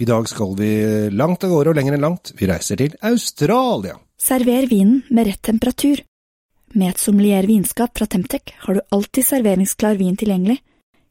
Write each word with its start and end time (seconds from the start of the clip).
I 0.00 0.04
dag 0.04 0.28
skal 0.28 0.52
vi 0.54 0.70
langt 1.10 1.42
av 1.42 1.50
gårde 1.50 1.72
og 1.72 1.74
lenger 1.74 1.96
enn 1.96 2.04
langt. 2.04 2.30
Vi 2.38 2.46
reiser 2.46 2.78
til 2.78 2.92
Australia. 3.02 3.96
Server 4.14 4.68
vinen 4.70 5.00
med 5.10 5.26
rett 5.26 5.42
temperatur. 5.42 6.04
Med 6.78 6.92
et 6.92 7.02
sommelier 7.02 7.48
vinskap 7.50 7.98
fra 7.98 8.06
Temtec 8.06 8.54
har 8.62 8.78
du 8.78 8.94
alltid 8.94 9.26
serveringsklar 9.26 9.98
vin 9.98 10.14
tilgjengelig. 10.20 10.60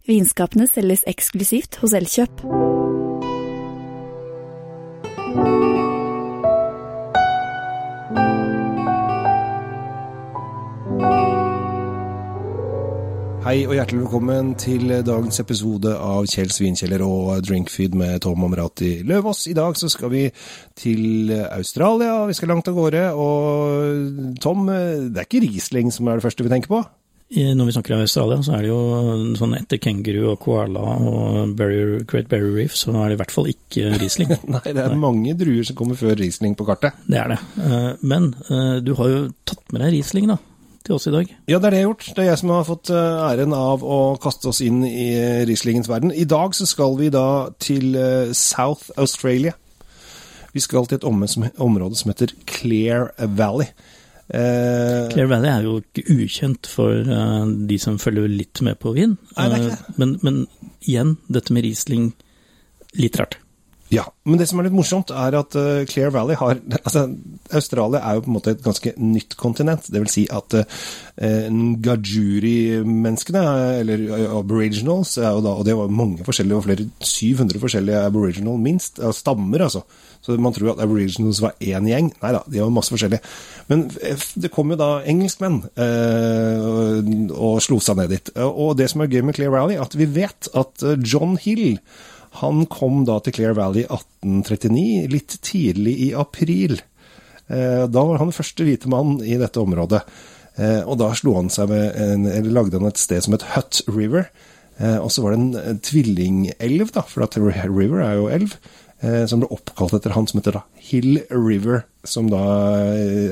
Vinskapene 0.07 0.69
selges 0.71 1.03
eksklusivt 1.03 1.81
hos 1.81 1.97
Elkjøp. 1.99 2.47
Hei 13.47 13.61
og 13.63 13.77
hjertelig 13.77 14.01
velkommen 14.01 14.49
til 14.59 14.89
dagens 15.07 15.39
episode 15.39 15.93
av 16.03 16.25
Kjell 16.27 16.49
Svinkjeller 16.51 16.99
og 17.05 17.45
Drinkfeed 17.47 17.93
med 17.95 18.17
Tom 18.25 18.41
Omrati 18.43 19.05
Løvaas. 19.07 19.45
I 19.47 19.53
dag 19.55 19.77
så 19.79 19.87
skal 19.87 20.11
vi 20.11 20.23
til 20.75 21.31
Australia, 21.45 22.25
vi 22.27 22.35
skal 22.35 22.51
langt 22.51 22.67
av 22.67 22.75
gårde. 22.75 23.05
Og 23.15 24.35
Tom, 24.43 24.67
det 24.67 25.21
er 25.21 25.29
ikke 25.29 25.39
Riesling 25.45 25.93
som 25.95 26.09
er 26.11 26.19
det 26.19 26.25
første 26.25 26.43
vi 26.43 26.51
tenker 26.51 26.73
på? 26.73 26.81
Når 27.37 27.69
vi 27.69 27.77
snakker 27.77 27.95
om 27.95 28.03
Australia, 28.03 28.41
så 28.43 28.57
er 28.57 28.67
det 28.67 28.73
jo 28.73 28.81
sånn 29.39 29.55
etter 29.61 29.79
kenguru 29.79 30.33
og 30.33 30.43
koala 30.43 30.83
og 30.97 31.55
barrier, 31.55 32.03
Great 32.03 32.27
Barrier 32.27 32.51
Reef, 32.51 32.75
så 32.75 32.91
er 32.97 33.13
det 33.13 33.15
i 33.15 33.21
hvert 33.23 33.35
fall 33.37 33.47
ikke 33.53 33.95
Riesling. 33.95 34.35
Nei, 34.57 34.65
det 34.65 34.83
er 34.83 34.99
mange 34.99 35.37
druer 35.39 35.63
som 35.63 35.79
kommer 35.79 35.95
før 35.95 36.19
Riesling 36.19 36.59
på 36.59 36.67
kartet. 36.67 36.99
Det 37.07 37.23
er 37.23 37.31
det. 37.37 37.39
Eh, 37.63 37.89
men 38.11 38.33
eh, 38.51 38.77
du 38.83 38.91
har 38.99 39.13
jo 39.13 39.25
tatt 39.47 39.63
med 39.71 39.85
deg 39.85 39.95
Riesling, 39.95 40.27
da 40.35 40.41
til 40.87 40.95
oss 40.95 41.07
i 41.09 41.13
dag. 41.13 41.29
Ja, 41.51 41.59
det 41.59 41.69
er 41.69 41.75
det 41.75 41.81
jeg 41.81 41.85
har 41.85 41.91
gjort. 41.91 42.07
Det 42.15 42.23
er 42.23 42.29
jeg 42.31 42.41
som 42.41 42.55
har 42.55 42.65
fått 42.67 42.91
eh, 42.95 43.21
æren 43.27 43.55
av 43.57 43.85
å 43.85 43.99
kaste 44.23 44.49
oss 44.51 44.63
inn 44.65 44.81
i 44.87 45.11
Rieslingens 45.47 45.91
verden. 45.91 46.15
I 46.15 46.25
dag 46.29 46.55
så 46.57 46.67
skal 46.69 46.97
vi 46.99 47.11
da 47.13 47.27
til 47.63 47.99
South 48.35 48.89
Australia. 48.97 49.53
Vi 50.55 50.63
skal 50.63 50.87
til 50.89 50.97
et 50.97 51.05
område 51.05 51.99
som 51.99 52.09
heter 52.09 52.33
Clare 52.49 53.29
Valley. 53.37 53.69
Eh, 54.27 55.07
Clare 55.11 55.29
Valley 55.29 55.51
er 55.51 55.63
jo 55.63 55.77
ikke 55.79 56.03
ukjent 56.11 56.67
for 56.67 57.07
uh, 57.07 57.47
de 57.69 57.77
som 57.79 57.99
følger 58.01 58.27
litt 58.31 58.61
med 58.65 58.79
på 58.81 58.91
vin. 58.95 59.15
Nei, 59.37 59.49
det 59.51 59.59
er 59.59 59.67
ikke. 59.67 59.77
Uh, 59.77 59.99
men, 60.01 60.15
men, 60.25 60.39
igjen, 60.81 61.13
dette 61.31 61.55
med 61.55 61.67
Riesling, 61.67 62.09
litt 62.99 63.19
rart. 63.21 63.39
Ja, 63.87 64.03
men 64.27 64.35
det 64.35 64.49
som 64.49 64.59
er 64.59 64.65
litt 64.67 64.75
morsomt, 64.75 65.13
er 65.15 65.35
at 65.39 65.55
uh, 65.55 65.85
Clare 65.87 66.11
Valley 66.11 66.35
har 66.35 66.57
altså, 66.81 67.05
Australia 67.55 68.01
er 68.03 68.17
jo 68.17 68.23
på 68.25 68.31
en 68.31 68.35
måte 68.35 68.51
et 68.51 68.63
ganske 68.65 68.91
nytt 68.99 69.37
kontinent. 69.39 69.87
Det 69.87 70.01
vil 70.03 70.11
si 70.11 70.25
at 70.27 70.57
uh, 70.59 70.65
Ngajuri-menneskene, 71.55 73.43
eller 73.79 74.03
aboriginals, 74.27 75.13
da, 75.23 75.31
og 75.37 75.63
det 75.67 75.77
var 75.79 75.93
mange 75.93 76.27
forskjellige, 76.27 76.57
og 76.59 76.65
flere 76.65 76.89
700 76.99 77.61
forskjellige 77.63 78.01
aboriginal 78.09 78.59
minst, 78.59 78.99
stammer, 79.15 79.63
altså. 79.69 79.85
Så 80.25 80.35
man 80.41 80.51
tror 80.51 80.73
at 80.73 80.83
aboriginals 80.83 81.39
var 81.39 81.55
én 81.63 81.87
gjeng. 81.87 82.11
Nei 82.19 82.31
da, 82.35 82.43
de 82.43 82.59
var 82.59 82.73
masse 82.75 82.91
forskjellige. 82.91 83.23
Men 83.71 83.85
det 83.87 84.51
kom 84.51 84.73
jo 84.73 84.79
da 84.81 84.89
engelskmenn 85.07 85.61
uh, 85.79 86.99
og 87.39 87.63
slo 87.63 87.79
seg 87.79 88.01
ned 88.01 88.11
dit. 88.17 88.35
Og 88.35 88.75
det 88.75 88.91
som 88.91 89.05
er 89.05 89.13
gøy 89.15 89.23
med 89.23 89.39
Clare 89.39 89.55
Valley, 89.55 89.79
at 89.79 89.95
vi 89.95 90.11
vet 90.19 90.51
at 90.59 90.83
John 91.07 91.39
Hill 91.39 91.79
han 92.41 92.65
kom 92.71 93.03
da 93.07 93.17
til 93.23 93.35
Clear 93.37 93.55
Valley 93.57 93.85
1839, 93.87 95.07
litt 95.13 95.37
tidlig 95.45 95.95
i 96.07 96.11
april. 96.17 96.79
Eh, 97.47 97.85
da 97.87 98.03
var 98.09 98.21
han 98.21 98.35
første 98.35 98.65
hvite 98.67 98.91
mann 98.91 99.17
i 99.23 99.37
dette 99.39 99.61
området. 99.61 100.03
Eh, 100.57 100.81
og 100.83 100.97
da 101.01 101.11
slo 101.17 101.37
han 101.37 101.51
seg 101.53 101.71
med 101.71 101.99
en, 102.01 102.27
eller 102.29 102.55
lagde 102.59 102.79
han 102.79 102.89
et 102.89 103.01
sted 103.01 103.23
som 103.23 103.35
het 103.37 103.45
Hut 103.53 103.81
River. 103.89 104.27
Eh, 104.77 104.97
og 104.97 105.09
så 105.13 105.23
var 105.23 105.33
det 105.33 105.61
en 105.61 105.79
tvillingelv, 105.85 106.91
da, 106.95 107.05
for 107.07 107.25
at 107.25 107.39
River 107.39 108.03
er 108.03 108.19
jo 108.19 108.27
elv. 108.39 108.59
Som 109.29 109.43
ble 109.43 109.51
oppkalt 109.53 109.91
etter 109.93 110.15
han 110.15 110.25
som 110.25 110.39
heter 110.39 110.55
da 110.55 110.63
Hill 110.81 111.19
River, 111.29 111.83
som 112.01 112.31
da 112.31 112.39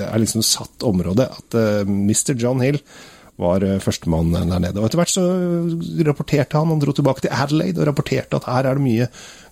er 0.05 0.19
liksom 0.21 0.43
satt 0.45 0.85
område. 0.85 1.25
At 1.25 1.57
Mr. 1.89 2.35
John 2.37 2.61
Hill 2.61 2.77
var 3.41 3.65
førstemann 3.83 4.31
der 4.35 4.47
nede. 4.47 4.79
Og 4.79 4.87
Etter 4.87 5.01
hvert 5.01 5.11
så 5.11 5.25
rapporterte 6.07 6.59
han, 6.59 6.71
han 6.71 6.81
dro 6.81 6.95
tilbake 6.95 7.25
til 7.25 7.35
Adelaide 7.35 7.81
og 7.81 7.89
rapporterte 7.89 8.39
at 8.39 8.47
her 8.47 8.69
er 8.69 8.79
det 8.79 8.85
mye 8.85 9.07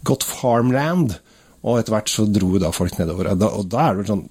godt 0.07 0.23
farmland. 0.27 1.17
Og 1.63 1.77
etter 1.79 1.93
hvert 1.93 2.11
så 2.11 2.25
dro 2.27 2.57
da 2.59 2.73
folk 2.75 2.97
nedover. 2.99 3.29
Og 3.31 3.39
da, 3.39 3.47
og 3.55 3.67
da 3.71 3.83
er 3.85 3.93
det 3.93 4.01
vel 4.01 4.07
sånn 4.09 4.23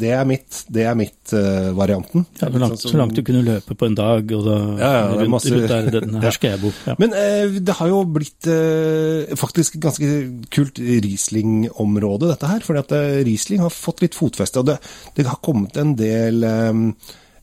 Det 0.00 0.12
er 0.16 0.22
mitt, 0.28 0.60
det 0.72 0.86
er 0.88 0.96
mitt-varianten. 0.96 2.24
Uh, 2.24 2.38
ja, 2.40 2.48
så, 2.48 2.62
langt, 2.62 2.84
så 2.86 2.92
langt 2.96 3.18
du 3.18 3.22
kunne 3.26 3.42
løpe 3.44 3.76
på 3.76 3.88
en 3.90 3.98
dag, 3.98 4.32
og 4.38 4.46
da 4.46 4.56
ja, 4.80 4.92
ja, 4.94 5.02
rundt, 5.12 5.32
masse, 5.34 5.52
rundt 5.52 5.68
der, 5.68 5.90
den, 5.98 6.16
her 6.24 6.36
skal 6.36 6.54
jeg 6.54 6.62
bo. 6.62 6.72
Ja. 6.88 6.96
Men 7.02 7.12
uh, 7.12 7.60
det 7.60 7.76
har 7.82 7.92
jo 7.92 8.00
blitt 8.16 8.48
uh, 8.48 9.36
faktisk 9.40 9.76
et 9.76 9.84
ganske 9.84 10.10
kult 10.56 10.80
Riesling-område, 10.80 12.32
dette 12.32 12.48
her. 12.48 12.64
fordi 12.64 12.84
at 12.86 12.96
Riesling 13.28 13.60
har 13.66 13.76
fått 13.76 14.00
litt 14.06 14.16
fotfeste. 14.16 14.64
Og 14.64 14.72
det, 14.72 14.80
det 15.18 15.28
har 15.28 15.42
kommet 15.44 15.76
en 15.80 15.92
del 16.00 16.48
um, 16.48 16.86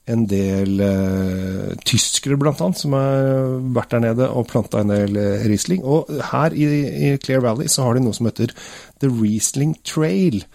en 0.07 0.23
del 0.29 0.79
eh, 0.84 1.73
tyskere, 1.88 2.38
annet, 2.40 2.79
som 2.79 2.95
har 2.95 3.57
vært 3.75 3.95
der 3.95 4.06
nede 4.06 4.29
og 4.31 4.47
planta 4.51 4.81
en 4.81 4.94
del 4.94 5.18
eh, 5.19 5.47
Riesling. 5.50 5.84
Og 5.84 6.12
her 6.31 6.56
i, 6.56 6.68
i, 6.88 7.12
Clear 7.23 7.44
Valley 7.44 7.68
så 7.72 7.84
har 7.85 7.97
de 7.97 8.06
noe 8.06 8.16
som 8.16 8.29
heter 8.29 8.53
The 9.01 9.12
Riesling 9.12 9.75
Trail. 9.88 10.46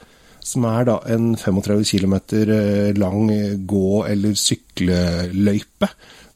Som 0.43 0.65
er 0.67 0.89
da 0.89 0.97
en 1.13 1.37
35 1.39 1.85
km 1.87 2.17
uh, 2.19 2.89
lang 2.99 3.29
gå- 3.71 4.03
eller 4.11 4.35
sykleløype 4.35 5.87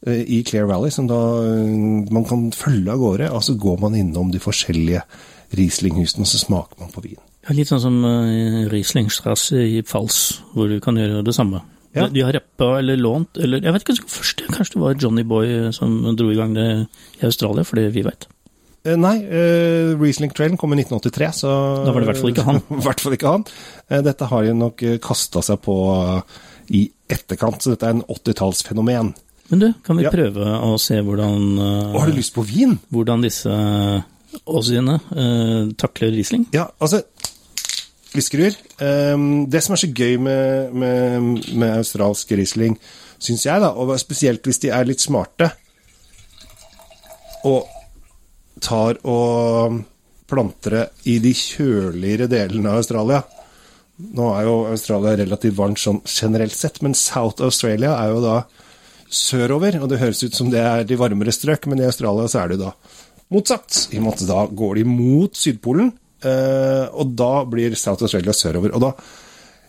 eh, 0.07 0.21
i 0.23 0.43
Clear 0.47 0.69
Valley, 0.71 0.93
som 0.95 1.09
da 1.11 1.19
man 2.15 2.29
kan 2.29 2.51
følge 2.55 2.93
av 2.93 3.01
gårde. 3.03 3.31
Altså 3.33 3.57
går 3.59 3.81
man 3.83 3.97
innom 3.99 4.31
de 4.31 4.43
forskjellige 4.43 5.03
Riesling-husene, 5.57 6.27
og 6.27 6.31
så 6.31 6.43
smaker 6.43 6.85
man 6.85 6.93
på 6.95 7.03
vin. 7.07 7.19
Litt 7.55 7.71
sånn 7.71 7.83
som 7.83 7.99
Rieslingstrasse 8.71 9.61
i 9.63 9.83
Pfalz, 9.87 10.41
hvor 10.53 10.71
du 10.71 10.81
kan 10.83 10.99
gjøre 10.99 11.23
det 11.27 11.35
samme. 11.35 11.63
Ja. 11.97 12.07
De 12.13 12.25
har 12.27 12.37
rappa 12.37 12.75
eller 12.79 13.01
lånt, 13.01 13.39
eller 13.41 13.65
jeg 13.65 13.73
vet 13.73 13.85
ikke 13.87 14.09
først, 14.13 14.43
kanskje 14.53 14.77
det 14.77 14.83
var 14.83 14.99
Johnny 15.01 15.25
Boy 15.27 15.73
som 15.73 16.03
dro 16.17 16.29
i 16.29 16.39
gang 16.39 16.53
det 16.57 16.67
i 17.23 17.29
Australia, 17.29 17.65
for 17.65 17.81
det 17.81 17.89
vi 17.97 18.05
vet. 18.05 18.29
Eh, 18.87 18.95
nei, 18.95 19.17
uh, 19.27 19.97
Riesling 19.99 20.33
Trailen 20.35 20.59
kom 20.61 20.75
i 20.75 20.79
1983, 20.79 21.31
så 21.43 21.53
Da 21.87 21.93
var 21.93 22.03
det 22.03 22.07
i 22.07 22.11
hvert 22.13 22.23
fall 22.23 22.35
ikke 22.35 22.47
han. 22.47 22.61
I 22.79 22.83
hvert 22.85 23.03
fall 23.03 23.17
ikke 23.17 23.33
han. 23.35 23.47
Uh, 23.91 24.01
dette 24.07 24.29
har 24.31 24.47
de 24.47 24.57
nok 24.57 24.85
kasta 25.03 25.43
seg 25.45 25.63
på 25.65 25.77
uh, 25.91 26.43
i 26.75 26.87
etterkant, 27.11 27.63
så 27.63 27.75
dette 27.75 27.89
er 27.89 27.97
en 27.97 28.05
80-tallsfenomen. 28.07 29.15
Men 29.51 29.63
du, 29.63 29.69
kan 29.87 29.99
vi 29.99 30.07
ja. 30.07 30.11
prøve 30.15 30.43
å 30.43 30.75
se 30.83 30.99
hvordan 31.07 31.43
uh, 31.59 31.97
Har 31.99 32.11
du 32.11 32.17
lyst 32.19 32.35
på 32.35 32.43
vin? 32.47 32.75
Hvordan 32.95 33.23
disse 33.23 33.53
Aussiene 34.47 34.99
takler 35.81 36.11
Riesling? 36.13 36.49
Ja, 36.53 36.67
altså 36.83 36.99
Viskerur. 38.17 38.57
Um, 38.81 39.47
det 39.51 39.63
som 39.65 39.77
er 39.77 39.83
så 39.83 39.91
gøy 39.93 40.17
med, 40.23 40.73
med, 40.73 41.47
med 41.55 41.77
australsk 41.79 42.33
Riesling, 42.37 42.77
syns 43.23 43.47
jeg, 43.47 43.63
da, 43.63 43.73
og 43.73 43.95
spesielt 44.01 44.45
hvis 44.47 44.61
de 44.65 44.73
er 44.75 44.89
litt 44.89 45.05
smarte, 45.05 45.51
og 47.47 47.69
tar 48.63 48.99
og 49.07 49.81
planter 50.27 50.75
det 50.75 50.85
i 51.13 51.19
de 51.23 51.33
kjøligere 51.37 52.29
delene 52.31 52.73
av 52.73 52.81
Australia. 52.81 53.21
Nå 53.97 54.29
er 54.35 54.47
jo 54.49 54.57
Australia 54.73 55.15
relativt 55.21 55.57
varmt 55.57 55.81
sånn 55.81 56.03
generelt 56.05 56.57
sett, 56.57 56.83
men 56.85 56.97
South 56.99 57.45
Australia 57.45 57.95
er 58.01 58.13
jo 58.13 58.23
da 58.25 58.41
sørover, 59.07 59.79
og 59.81 59.91
det 59.91 60.01
høres 60.03 60.25
ut 60.27 60.35
som 60.37 60.51
det 60.51 60.61
er 60.61 60.83
de 60.89 60.99
varmere 60.99 61.33
strøk, 61.35 61.69
men 61.71 61.81
i 61.81 61.87
Australia 61.87 62.27
så 62.29 62.43
er 62.43 62.51
det 62.51 62.59
jo 62.59 62.67
da 62.67 62.73
motsatt. 63.33 63.87
I 63.95 64.01
og 64.01 64.09
med 64.09 64.27
da 64.29 64.43
går 64.51 64.81
de 64.81 64.85
mot 64.91 65.39
Sydpolen, 65.39 65.93
og 66.27 67.15
da 67.19 67.31
blir 67.49 67.77
South 67.79 68.05
Australia 68.07 68.35
sørover. 68.37 68.75
Og 68.77 68.85
da 68.85 68.93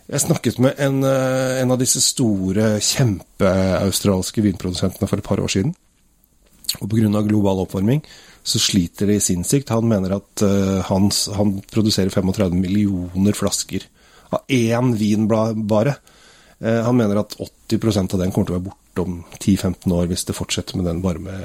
Jeg 0.08 0.22
snakket 0.24 0.56
med 0.64 0.78
en, 0.80 1.02
uh, 1.04 1.60
en 1.60 1.74
av 1.74 1.76
disse 1.80 2.00
store, 2.00 2.78
kjempeaustralske 2.80 4.40
vinprodusentene 4.40 5.04
for 5.04 5.20
et 5.20 5.26
par 5.26 5.40
år 5.42 5.52
siden. 5.52 5.74
Og 6.80 6.88
pga. 6.88 7.20
global 7.28 7.60
oppvarming 7.66 8.00
så 8.42 8.56
sliter 8.56 9.06
de 9.06 9.18
sinnssykt. 9.20 9.68
Han 9.68 9.84
mener 9.88 10.16
at 10.16 10.44
uh, 10.44 10.80
han, 10.88 11.10
han, 11.36 11.58
produserer 11.68 12.08
35 12.08 12.56
millioner 12.56 13.36
flasker 13.36 13.84
av 14.32 14.48
én 14.48 14.94
vin 14.96 15.28
bare. 15.28 15.94
han 16.60 16.96
mener 16.96 17.16
at 17.16 17.36
80% 17.38 18.14
av 18.14 18.20
den 18.20 18.32
kommer 18.32 18.46
til 18.48 18.54
å 18.54 18.58
være 18.58 18.66
borte 18.66 19.04
om 19.04 19.22
10-15 19.38 19.92
år 19.94 20.08
hvis 20.10 20.24
det 20.28 20.36
fortsetter 20.36 20.76
med 20.76 20.84
den 20.84 21.00
varme 21.00 21.36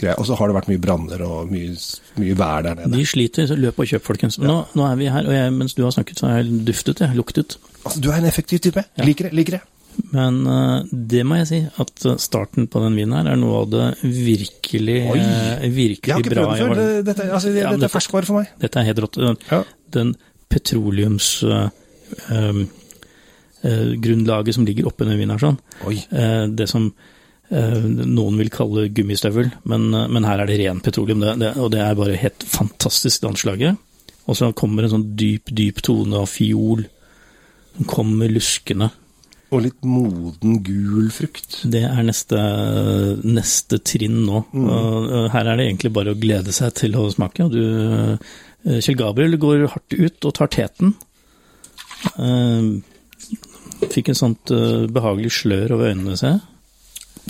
greia. 0.00 0.16
Og 0.20 0.28
så 0.28 0.36
har 0.38 0.50
det 0.50 0.56
vært 0.56 0.70
mye 0.70 0.82
branner 0.82 1.24
og 1.26 1.50
mye, 1.52 1.74
mye, 2.20 2.36
vær 2.38 2.64
der 2.66 2.78
nede. 2.78 2.92
De 2.94 3.08
sliter, 3.08 3.48
så 3.50 3.58
løp 3.58 3.80
og 3.80 3.90
kjøp, 3.90 4.06
folkens. 4.06 4.38
Ja. 4.40 4.46
Nå, 4.48 4.56
nå, 4.78 4.86
er 4.86 4.96
vi 5.00 5.10
her, 5.12 5.28
og 5.28 5.36
jeg, 5.36 5.52
mens 5.56 5.76
du 5.76 5.84
har 5.84 5.92
snakket, 5.96 6.22
så 6.22 6.30
har 6.30 6.40
jeg 6.40 6.62
duftet, 6.68 7.02
jeg 7.04 7.18
luktet. 7.18 7.58
Altså, 7.84 8.00
du 8.02 8.10
er 8.10 8.18
en 8.20 8.30
effektiv 8.30 8.62
type. 8.64 8.84
Ja. 8.98 9.06
Liker 9.06 9.28
det. 9.28 9.34
liker 9.36 9.58
det. 9.58 9.62
Men 10.14 10.40
uh, 10.46 10.80
det 10.90 11.24
må 11.26 11.40
jeg 11.40 11.48
si, 11.50 11.60
at 11.82 12.08
starten 12.22 12.68
på 12.70 12.82
den 12.84 12.96
vinen 12.96 13.16
her 13.18 13.32
er 13.32 13.38
noe 13.40 13.64
av 13.64 13.70
det 13.72 13.86
virkelig, 14.04 14.98
uh, 15.10 15.64
virkelig 15.66 16.00
bra. 16.06 16.08
Jeg 16.08 16.14
har 16.14 16.24
ikke 16.24 16.34
prøvd 16.36 16.52
det 16.52 16.66
før. 16.66 17.06
Dette, 17.10 17.30
altså, 17.30 17.54
ja, 17.54 17.72
dette 17.74 17.88
er 17.90 17.94
ferskvare 17.94 18.30
for 18.30 18.40
meg. 18.40 18.52
Dette 18.62 18.80
er 18.80 18.90
helt 18.90 19.06
rått. 19.06 19.22
Ja. 19.50 19.62
Den 19.98 20.14
petroleums... 20.50 21.32
Uh, 21.46 21.68
um, 22.32 22.68
grunnlaget 23.60 24.56
som 24.56 24.64
ligger 24.64 24.86
oppi 24.88 25.04
den 25.04 25.18
vinen 25.20 25.34
her, 25.34 25.42
sånn. 25.42 26.54
det 26.56 26.64
som 26.70 26.86
Eh, 26.88 27.19
noen 27.50 28.38
vil 28.38 28.50
kalle 28.54 28.88
gummistøvel, 28.94 29.50
men, 29.66 29.88
eh, 29.94 30.08
men, 30.08 30.26
her 30.28 30.42
er 30.42 30.50
det 30.50 30.60
ren 30.60 30.80
petroleum, 30.84 31.22
det, 31.24 31.36
det, 31.42 31.54
og 31.58 31.72
det 31.74 31.82
er 31.82 31.98
bare 31.98 32.18
helt 32.20 32.46
fantastisk 32.46 33.22
det 33.22 33.30
anslaget. 33.32 33.86
og 34.30 34.36
så 34.38 34.52
kommer 34.54 34.84
en 34.86 34.92
sånn 34.92 35.08
dyp, 35.18 35.50
dyp 35.50 35.80
tone 35.82 36.20
av 36.20 36.28
fiol 36.30 36.84
som 37.74 37.86
kommer 37.90 38.30
luskende. 38.30 38.90
Og 39.50 39.64
litt 39.64 39.82
moden, 39.82 40.60
gul 40.62 41.08
frukt. 41.10 41.64
Det 41.66 41.82
er 41.82 42.04
neste, 42.06 42.38
neste 43.26 43.80
trinn 43.82 44.20
nå. 44.22 44.44
Mm. 44.54 44.68
Her 45.32 45.50
er 45.50 45.58
det 45.58 45.66
egentlig 45.66 45.90
bare 45.96 46.14
å 46.14 46.20
glede 46.20 46.54
seg 46.54 46.76
til 46.78 46.94
å 46.94 47.08
smake. 47.10 47.48
Du, 47.50 47.58
eh, 47.58 48.78
Kjell 48.78 49.00
Gabriel 49.00 49.34
går 49.42 49.66
hardt 49.72 49.96
ut 49.98 50.28
og 50.30 50.36
tar 50.38 50.52
teten. 50.54 50.94
Eh, 52.14 52.70
fikk 53.90 54.12
en 54.12 54.20
sånt 54.22 54.54
eh, 54.54 54.86
behagelig 54.86 55.34
slør 55.40 55.74
over 55.74 55.90
øynene, 55.90 56.14
ser 56.20 56.36
jeg. 56.36 56.46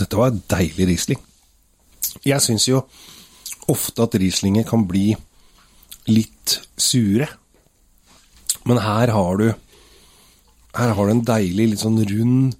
Dette 0.00 0.19
var 0.19 0.32
deilig 0.32 0.88
Riesling. 0.88 1.20
Jeg 2.26 2.43
syns 2.43 2.67
jo 2.69 2.82
ofte 3.70 4.06
at 4.06 4.17
Rieslinger 4.19 4.67
kan 4.67 4.87
bli 4.88 5.12
litt 6.11 6.56
sure. 6.81 7.29
Men 8.67 8.81
her 8.82 9.12
har 9.14 9.41
du 9.41 9.50
her 10.76 10.93
har 10.94 11.06
du 11.06 11.12
en 11.17 11.25
deilig, 11.26 11.73
litt 11.73 11.82
sånn 11.82 11.99
rund, 12.06 12.56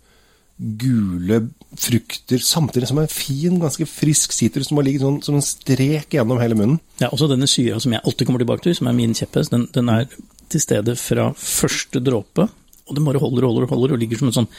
gule 0.61 1.45
frukter, 1.79 2.43
samtidig 2.43 2.89
som 2.91 2.99
en 3.01 3.11
fin, 3.11 3.61
ganske 3.63 3.87
frisk 3.87 4.35
sitrus 4.35 4.69
som 4.69 4.81
har 4.81 4.87
ligget 4.89 5.05
sånn 5.05 5.21
som 5.25 5.39
en 5.39 5.45
strek 5.47 6.17
gjennom 6.17 6.41
hele 6.43 6.59
munnen. 6.59 6.81
Ja, 7.01 7.13
også 7.15 7.31
denne 7.31 7.49
syra 7.49 7.79
som 7.81 7.95
jeg 7.95 8.03
alltid 8.03 8.29
kommer 8.29 8.43
tilbake 8.43 8.67
til, 8.67 8.75
som 8.77 8.91
er 8.91 8.97
min 8.99 9.15
kjepphest, 9.17 9.55
den, 9.55 9.69
den, 9.73 9.93
er 9.95 10.11
til 10.51 10.65
stede 10.65 10.97
fra 10.99 11.31
første 11.39 12.03
dråpe, 12.03 12.49
og 12.91 12.99
den 12.99 13.07
bare 13.07 13.23
holder 13.23 13.47
og 13.47 13.55
holder 13.55 13.69
og 13.69 13.75
holder, 13.77 13.95
og 13.95 14.03
ligger 14.03 14.21
som 14.21 14.31
et 14.31 14.37
sånn 14.41 14.51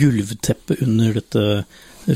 gulvteppe 0.00 0.80
under 0.86 1.20
dette 1.20 1.46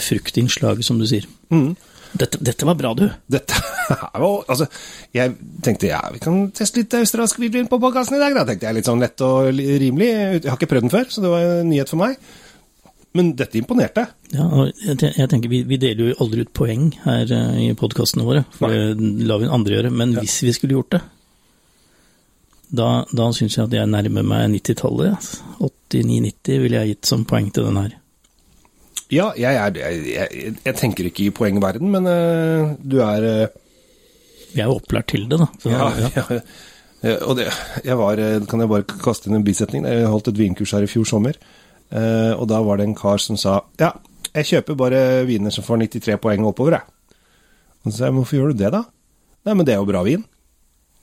fruktinnslaget, 0.09 0.87
som 0.87 0.99
du 1.01 1.07
sier. 1.11 1.27
Mm. 1.53 1.75
Dette, 2.11 2.41
dette, 2.43 2.67
var 2.67 2.75
bra, 2.75 2.91
du. 2.95 3.05
Dette 3.31 3.55
var, 3.95 4.45
altså, 4.51 4.67
Jeg 5.15 5.37
tenkte 5.63 5.91
ja, 5.93 6.01
vi 6.11 6.19
kan 6.23 6.49
teste 6.57 6.83
litt 6.83 6.95
australsk 6.99 7.39
hvitvin 7.39 7.69
på 7.71 7.79
podkasten 7.83 8.19
i 8.19 8.23
dag, 8.23 8.35
da. 8.35 8.47
tenkte 8.49 8.67
jeg 8.67 8.81
Litt 8.81 8.91
sånn 8.91 9.03
lett 9.03 9.23
og 9.23 9.51
rimelig. 9.55 10.09
Jeg 10.11 10.47
har 10.49 10.59
ikke 10.59 10.71
prøvd 10.73 10.89
den 10.89 10.95
før, 10.95 11.11
så 11.13 11.23
det 11.23 11.35
var 11.35 11.47
en 11.61 11.71
nyhet 11.71 11.93
for 11.93 12.03
meg. 12.03 12.19
Men 13.19 13.33
dette 13.39 13.59
imponerte. 13.59 14.05
Ja, 14.31 14.47
og 14.47 14.71
jeg 14.87 15.27
tenker 15.31 15.51
Vi, 15.51 15.65
vi 15.67 15.79
deler 15.83 16.13
jo 16.13 16.19
aldri 16.23 16.45
ut 16.47 16.53
poeng 16.55 16.93
her 17.03 17.31
eh, 17.35 17.63
i 17.67 17.71
podkastene 17.79 18.27
våre, 18.27 18.45
for 18.55 18.71
Nei. 18.71 18.93
det 18.95 19.31
lar 19.31 19.43
vi 19.43 19.51
andre 19.51 19.79
gjøre. 19.79 19.95
Men 19.95 20.15
hvis 20.19 20.41
vi 20.47 20.55
skulle 20.55 20.79
gjort 20.79 20.95
det, 20.95 21.03
da, 22.71 22.89
da 23.17 23.31
syns 23.35 23.57
jeg 23.57 23.67
at 23.67 23.75
jeg 23.75 23.91
nærmer 23.91 24.27
meg 24.27 24.47
90-tallet. 24.55 25.31
89-90 25.61 26.63
ville 26.63 26.83
jeg 26.83 26.95
gitt 26.95 27.11
som 27.11 27.25
poeng 27.29 27.51
til 27.55 27.67
den 27.67 27.81
her. 27.81 27.97
Ja, 29.11 29.31
jeg, 29.35 29.57
er, 29.59 29.79
jeg, 30.07 30.53
jeg, 30.63 30.75
tenker 30.79 31.09
ikke 31.09 31.25
i 31.27 31.33
poengverden, 31.35 31.91
men 31.91 32.07
uh, 32.07 32.77
du 32.79 33.01
er 33.03 33.27
uh, 33.27 33.57
Vi 34.55 34.63
er 34.63 34.71
opplært 34.71 35.11
til 35.11 35.27
det, 35.31 35.41
da. 35.41 35.49
Så, 35.63 35.73
ja, 35.73 35.89
ja. 36.15 36.39
ja, 37.03 37.17
og 37.27 37.35
det, 37.39 37.49
jeg 37.87 37.97
var, 37.99 38.23
eh, 38.23 38.39
kan 38.51 38.63
jeg 38.63 38.71
bare 38.71 38.87
kaste 39.03 39.31
inn 39.31 39.39
en 39.39 39.47
bisetning? 39.47 39.87
Jeg 39.87 40.09
holdt 40.11 40.31
et 40.31 40.39
vinkurs 40.39 40.75
her 40.77 40.87
i 40.87 40.91
fjor 40.91 41.07
sommer, 41.09 41.39
og 41.91 42.43
da 42.51 42.59
var 42.67 42.79
det 42.79 42.87
en 42.87 42.97
kar 42.99 43.23
som 43.23 43.39
sa 43.41 43.61
ja, 43.81 43.93
jeg 44.35 44.49
kjøper 44.51 44.79
bare 44.79 44.99
viner 45.27 45.55
som 45.55 45.65
får 45.67 45.81
93 45.87 46.19
poeng 46.23 46.45
oppover, 46.47 46.77
jeg. 46.77 47.17
Og 47.81 47.89
så 47.89 47.97
sa 47.97 48.11
jeg 48.11 48.17
hvorfor 48.19 48.37
gjør 48.37 48.53
du 48.53 48.61
det, 48.61 48.73
da? 48.75 48.83
Nei, 49.49 49.55
men 49.57 49.67
det 49.67 49.75
er 49.75 49.81
jo 49.81 49.89
bra 49.89 50.03
vin. 50.07 50.27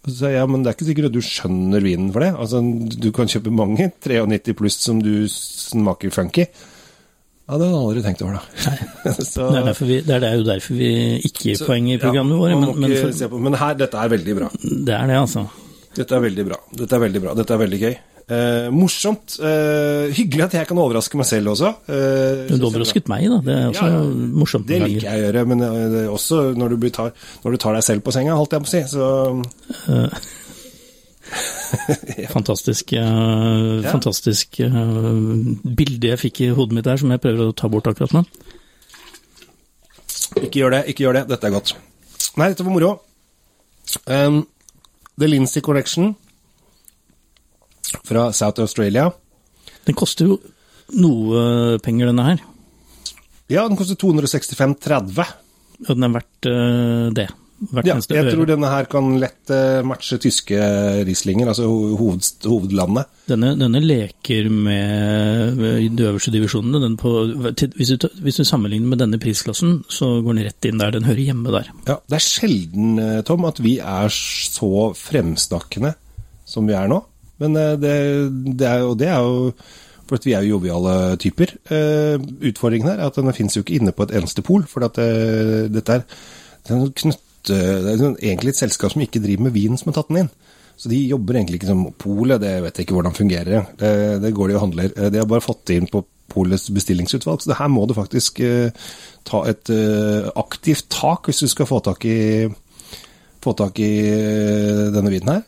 Og 0.07 0.13
så 0.13 0.21
sa 0.21 0.29
jeg 0.31 0.39
ja, 0.39 0.47
men 0.47 0.63
det 0.63 0.71
er 0.71 0.77
ikke 0.77 0.87
sikkert 0.87 1.09
at 1.09 1.15
du 1.17 1.25
skjønner 1.25 1.83
vinen 1.83 2.11
for 2.15 2.23
det. 2.23 2.31
Altså, 2.39 2.61
du 2.63 3.09
kan 3.11 3.27
kjøpe 3.27 3.51
mange 3.51 3.89
93 3.91 4.55
pluss 4.55 4.79
som 4.79 5.01
du 5.03 5.27
smaker 5.27 6.13
funky. 6.15 6.45
Ja, 6.47 7.57
det 7.59 7.67
hadde 7.67 7.73
jeg 7.73 7.81
aldri 7.89 8.03
tenkt 8.05 8.23
over, 8.23 8.39
da. 8.39 8.71
så, 9.33 9.49
det, 9.51 9.59
er 9.61 9.81
vi, 9.83 9.99
det, 10.07 10.15
er 10.17 10.39
jo 10.39 10.47
derfor 10.47 10.79
vi 10.79 10.91
ikke 11.27 11.49
gir 11.49 11.61
poeng 11.67 11.91
i 11.91 11.99
programmet 11.99 12.35
ja, 12.35 12.39
vårt. 12.39 12.79
Men, 12.79 12.87
men, 12.87 12.95
for, 13.19 13.35
men, 13.49 13.59
her, 13.59 13.75
dette 13.83 13.99
er 13.99 14.13
veldig 14.15 14.37
bra. 14.39 14.49
Det 14.63 14.95
er 14.95 15.11
det, 15.11 15.19
altså. 15.25 15.43
Dette 15.97 16.15
er 16.15 16.23
veldig 16.23 16.47
bra. 16.47 16.61
Dette 16.83 16.95
er 16.95 17.03
veldig 17.03 17.23
bra. 17.23 17.35
Dette 17.41 17.55
er 17.55 17.61
veldig 17.65 17.81
gøy. 17.83 17.95
Eh, 18.27 18.65
morsomt. 18.75 19.37
Eh, 19.39 20.09
hyggelig 20.11 20.43
at 20.49 20.55
jeg 20.57 20.67
kan 20.67 20.79
overraske 20.83 21.15
meg 21.15 21.27
selv 21.29 21.53
også. 21.53 21.69
Eh, 21.87 22.49
du 22.51 22.65
overrasket 22.67 23.07
meg, 23.07 23.29
da. 23.31 23.37
Det 23.45 23.53
er 23.55 23.69
også 23.69 23.85
ja, 23.87 24.01
morsomt. 24.35 24.67
Det 24.67 24.81
liker 24.83 25.05
jeg 25.07 25.21
å 25.21 25.23
gjøre, 25.29 25.43
men 25.47 25.63
eh, 25.63 26.09
også 26.11 26.41
når 26.59 26.75
du, 26.75 26.89
tar, 26.91 27.13
når 27.45 27.55
du, 27.55 27.59
tar, 27.63 27.77
deg 27.77 27.87
selv 27.87 28.03
på 28.03 28.11
senga, 28.11 28.35
holdt 28.35 28.57
jeg 28.57 28.65
på 28.65 28.67
å 28.67 28.73
si. 28.73 28.83
Så 28.91 29.05
fantastisk 32.31 32.93
uh, 32.95 32.99
ja. 33.83 33.89
fantastisk 33.91 34.61
uh, 34.63 35.09
bilde 35.79 36.13
jeg 36.13 36.21
fikk 36.21 36.43
i 36.45 36.51
hodet 36.55 36.75
mitt 36.75 36.87
der, 36.87 36.99
som 36.99 37.11
jeg 37.11 37.23
prøver 37.23 37.47
å 37.47 37.55
ta 37.55 37.71
bort 37.71 37.87
akkurat 37.87 38.15
nå. 38.15 38.25
Ikke 40.43 40.65
gjør 40.65 40.75
det, 40.75 40.85
ikke 40.91 41.07
gjør 41.07 41.21
det. 41.21 41.25
Dette 41.31 41.47
er 41.47 41.55
godt. 41.55 41.77
Nei, 42.35 42.51
dette 42.51 42.67
var 42.67 42.75
moro. 42.75 42.93
Um, 44.03 44.43
The 45.15 45.31
Lincy 45.31 45.63
Collection 45.63 46.11
fra 48.07 48.29
South 48.35 48.63
Australia. 48.63 49.09
Den 49.87 49.97
koster 49.97 50.31
jo 50.31 50.39
noe 50.97 51.79
penger, 51.83 52.11
denne 52.11 52.29
her. 52.29 52.45
Ja, 53.51 53.67
den 53.67 53.79
koster 53.79 53.99
265,30. 53.99 55.35
Og 55.87 55.91
den 55.93 56.07
er 56.07 56.15
verdt 56.15 56.49
uh, 56.49 57.09
det 57.15 57.27
ja, 57.57 57.95
jeg 57.97 58.29
tror 58.29 58.45
denne 58.45 58.69
her 58.69 58.85
kan 58.89 59.15
lett 59.17 59.49
eh, 59.49 59.79
matche 59.85 60.19
tyske 60.21 60.57
Rieslinger, 61.07 61.49
altså 61.49 61.65
hoved, 61.97 62.27
hovedlandet. 62.45 63.09
Denne, 63.31 63.55
denne, 63.57 63.81
leker 63.81 64.45
med 64.53 65.57
de 65.57 66.05
øverste 66.05 66.33
divisjonene. 66.35 66.91
På, 67.01 67.15
hvis, 67.25 67.95
du, 67.97 68.05
hvis, 68.21 68.37
du, 68.37 68.45
sammenligner 68.45 68.93
med 68.93 69.01
denne 69.01 69.17
prisklassen, 69.21 69.79
så 69.89 70.19
går 70.21 70.37
den 70.37 70.45
rett 70.45 70.69
inn 70.69 70.83
der. 70.83 70.93
Den 70.93 71.09
hører 71.09 71.23
hjemme 71.23 71.55
der. 71.55 71.71
Ja, 71.89 71.97
Det 71.97 72.19
er 72.19 72.27
sjelden, 72.27 72.93
eh, 73.01 73.21
Tom, 73.25 73.49
at 73.49 73.61
vi 73.63 73.79
er 73.81 74.13
så 74.13 74.91
fremsnakkende 74.93 75.95
som 76.45 76.69
vi 76.69 76.77
er 76.77 76.93
nå. 76.93 77.01
Men 77.43 77.59
eh, 77.59 77.75
det, 77.81 77.93
det 78.59 78.67
er, 78.69 78.87
og 78.87 78.97
det 78.99 79.11
er 79.11 79.21
jo 79.21 79.51
for 80.07 80.23
vi 80.23 80.31
er 80.31 80.45
jo 80.45 80.55
joviale 80.55 81.17
typer. 81.19 81.49
utfordringen 81.67 82.87
her 82.87 83.01
er 83.01 83.09
at 83.09 83.17
denne 83.19 83.33
finnes 83.35 83.57
jo 83.57 83.59
ikke 83.59 83.75
inne 83.75 83.91
på 83.91 84.05
et 84.05 84.13
eneste 84.15 84.39
pol. 84.39 84.63
For 84.63 84.85
at 84.87 84.95
det, 84.95 85.73
dette 85.75 85.97
er, 85.97 86.05
det 86.63 86.77
er 86.77 86.93
knøtt 87.01 87.25
Eh, 87.53 87.79
det 87.83 87.95
er 87.95 88.13
egentlig 88.15 88.53
et 88.53 88.61
selskap 88.61 88.93
som 88.93 89.03
ikke 89.03 89.21
driver 89.23 89.47
med 89.47 89.55
vin 89.55 89.79
som 89.79 89.91
har 89.91 89.99
tatt 89.99 90.11
den 90.11 90.25
inn. 90.25 90.29
Så 90.77 90.91
de 90.91 90.99
jobber 91.09 91.39
egentlig 91.39 91.61
ikke 91.61 91.71
som 91.71 91.87
polet, 91.97 92.41
det 92.41 92.53
vet 92.61 92.77
jeg 92.77 92.85
ikke 92.85 92.97
hvordan 92.99 93.17
fungerer. 93.17 93.65
Det, 93.79 93.91
det 94.21 94.33
går 94.35 94.51
de 94.51 94.57
og 94.57 94.63
handler. 94.67 94.93
Eh, 94.93 95.09
de 95.13 95.21
har 95.21 95.29
bare 95.29 95.45
fått 95.45 95.65
det 95.69 95.81
inn 95.81 95.89
på 95.91 96.03
polets 96.27 96.67
bestillingsutvalg, 96.75 97.41
så 97.41 97.53
det 97.53 97.57
her 97.57 97.69
må 97.71 97.85
du 97.87 97.93
faktisk 97.95 98.41
uh, 98.43 98.67
ta 99.25 99.39
et 99.47 99.69
uh, 99.71 100.27
aktivt 100.35 100.89
tak 100.91 101.29
hvis 101.29 101.39
du 101.39 101.47
skal 101.47 101.69
få 101.69 101.79
tak 101.81 102.03
i, 102.05 102.17
få 103.41 103.53
tak 103.57 103.79
i 103.79 103.87
uh, 104.11 104.81
denne 104.91 105.13
vinen 105.13 105.31
her. 105.31 105.45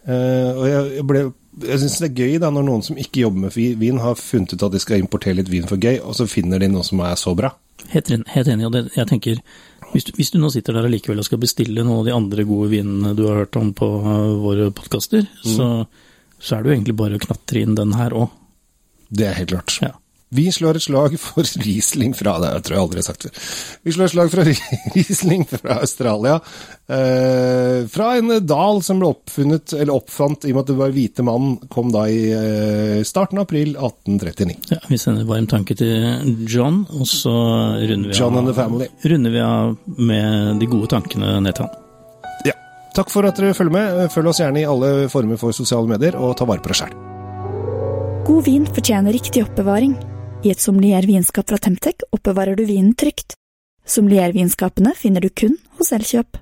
og 0.56 0.64
jeg, 0.72 1.04
ble, 1.06 1.26
jeg 1.66 1.82
syns 1.82 1.98
det 2.02 2.10
er 2.10 2.22
gøy 2.24 2.38
da 2.42 2.52
når 2.54 2.68
noen 2.68 2.86
som 2.86 3.00
ikke 3.00 3.24
jobber 3.26 3.48
med 3.48 3.80
vin, 3.82 4.00
har 4.02 4.20
funnet 4.20 4.54
ut 4.54 4.66
at 4.68 4.76
de 4.76 4.82
skal 4.84 5.02
importere 5.02 5.40
litt 5.40 5.52
vin 5.52 5.68
for 5.70 5.82
gøy, 5.82 6.00
og 6.04 6.16
så 6.18 6.28
finner 6.30 6.62
de 6.62 6.70
noe 6.72 6.86
som 6.88 7.02
er 7.06 7.18
så 7.20 7.36
bra. 7.38 7.52
Helt, 7.94 8.12
helt 8.12 8.52
enig, 8.52 8.68
og 8.68 8.76
det, 8.76 8.88
jeg 8.98 9.08
tenker 9.10 9.40
hvis 9.94 10.06
du, 10.06 10.12
hvis 10.18 10.30
du, 10.30 10.38
nå 10.42 10.52
sitter 10.54 10.76
der 10.76 10.86
allikevel 10.86 11.22
og 11.22 11.26
skal 11.26 11.42
bestille 11.42 11.82
noen 11.82 12.04
av 12.04 12.10
de 12.10 12.14
andre 12.14 12.46
gode 12.46 12.70
vinene 12.76 13.16
du 13.18 13.24
har 13.26 13.42
hørt 13.42 13.58
om 13.58 13.72
på 13.74 13.88
uh, 14.04 14.36
våre 14.44 14.70
podkaster, 14.76 15.26
mm. 15.26 15.48
så, 15.56 15.70
så, 16.38 16.56
er 16.56 16.62
det 16.62 16.70
jo 16.70 16.76
egentlig 16.78 16.98
bare 17.00 17.18
å 17.18 17.24
knatre 17.24 17.64
inn 17.64 17.78
den 17.78 17.96
her 17.98 18.14
òg. 18.18 18.30
Det 19.10 19.26
er 19.26 19.40
helt 19.40 19.56
klart. 19.56 19.80
Ja. 19.82 19.96
Vi 20.30 20.46
slår 20.54 20.78
et 20.78 20.84
slag 20.86 21.16
for 21.18 21.48
Riesling 21.64 22.12
fra 22.14 22.36
det 22.44 22.52
tror 22.68 22.76
jeg 22.76 22.84
aldri 22.84 23.02
har 23.02 23.06
sagt 23.08 23.24
før. 23.26 23.38
Vi 23.82 23.94
slår 23.96 24.10
et 24.10 24.14
slag 24.14 24.30
fra 24.30 24.44
Riesling 24.94 25.46
fra 25.50 25.78
Australia. 25.82 26.36
Eh, 26.86 27.88
fra 27.90 28.12
en 28.20 28.36
dal 28.46 28.84
som 28.86 29.02
ble 29.02 29.10
oppfunnet, 29.10 29.74
eller 29.74 29.96
oppfant 29.96 30.46
i 30.46 30.54
og 30.54 30.60
med 30.60 30.62
at 30.62 30.70
det 30.70 30.78
var 30.84 30.94
hvite 30.94 31.26
mann, 31.26 31.56
kom 31.74 31.90
da 31.94 32.06
i 32.14 32.20
eh, 32.30 33.02
starten 33.10 33.42
av 33.42 33.48
april 33.48 33.74
1839. 33.74 34.58
Ja, 34.76 34.80
Vi 34.92 35.00
sender 35.02 35.26
varm 35.30 35.50
tanke 35.50 35.74
til 35.80 36.46
John, 36.46 36.84
og 36.94 37.10
så 37.10 37.34
runder 37.90 38.14
vi, 38.14 38.20
John 38.20 38.38
av, 38.38 38.86
runder 39.10 39.34
vi 39.34 39.44
av 39.46 39.76
med 39.98 40.62
de 40.62 40.70
gode 40.70 40.92
tankene 40.94 41.40
ned 41.42 41.58
til 41.58 41.66
han. 41.66 41.74
Ja. 42.52 42.54
Takk 42.94 43.10
for 43.10 43.26
at 43.26 43.42
dere 43.42 43.58
følger 43.58 43.74
med. 43.74 44.06
Følg 44.14 44.30
oss 44.30 44.44
gjerne 44.44 44.62
i 44.62 44.70
alle 44.70 45.10
former 45.10 45.42
for 45.42 45.58
sosiale 45.58 45.90
medier, 45.90 46.22
og 46.22 46.38
ta 46.38 46.46
vare 46.46 46.62
på 46.62 46.70
deg 46.70 46.84
sjæl. 46.84 46.96
God 48.30 48.46
vin 48.46 48.70
fortjener 48.70 49.16
riktig 49.18 49.42
oppbevaring. 49.42 49.98
I 50.40 50.54
et 50.54 50.62
sommeliervinskap 50.64 51.50
fra 51.52 51.58
Temtec 51.60 52.06
oppbevarer 52.16 52.56
du 52.56 52.64
vinen 52.64 52.94
trygt. 52.96 53.34
Sommeliervinskapene 53.84 54.94
finner 54.96 55.20
du 55.20 55.28
kun 55.30 55.58
hos 55.76 55.92
Elkjøp. 55.92 56.38